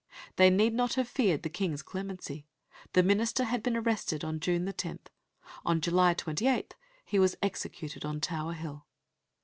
[0.37, 2.47] They need not have feared the King's clemency.
[2.93, 4.97] The minister had been arrested on June 10.
[5.63, 6.73] On July 28
[7.05, 8.87] he was executed on Tower Hill.